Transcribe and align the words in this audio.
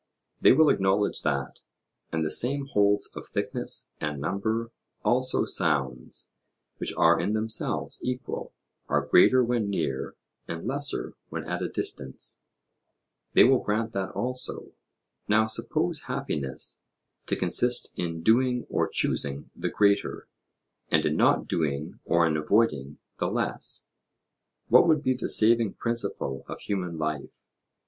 They 0.41 0.51
will 0.51 0.69
acknowledge 0.71 1.21
that. 1.21 1.59
And 2.11 2.25
the 2.25 2.31
same 2.31 2.65
holds 2.65 3.11
of 3.15 3.23
thickness 3.27 3.91
and 3.99 4.19
number; 4.19 4.71
also 5.05 5.45
sounds, 5.45 6.31
which 6.77 6.91
are 6.97 7.19
in 7.19 7.33
themselves 7.33 8.01
equal, 8.03 8.51
are 8.89 9.05
greater 9.05 9.43
when 9.43 9.69
near, 9.69 10.15
and 10.47 10.65
lesser 10.65 11.13
when 11.29 11.43
at 11.43 11.61
a 11.61 11.69
distance. 11.69 12.41
They 13.33 13.43
will 13.43 13.59
grant 13.63 13.91
that 13.91 14.09
also. 14.13 14.71
Now 15.27 15.45
suppose 15.45 16.01
happiness 16.07 16.81
to 17.27 17.35
consist 17.35 17.93
in 17.95 18.23
doing 18.23 18.65
or 18.71 18.87
choosing 18.87 19.51
the 19.55 19.69
greater, 19.69 20.27
and 20.89 21.05
in 21.05 21.15
not 21.15 21.47
doing 21.47 21.99
or 22.05 22.25
in 22.25 22.37
avoiding 22.37 22.97
the 23.19 23.29
less, 23.29 23.87
what 24.67 24.87
would 24.87 25.03
be 25.03 25.13
the 25.13 25.29
saving 25.29 25.75
principle 25.75 26.43
of 26.47 26.59
human 26.61 26.97
life? 26.97 27.43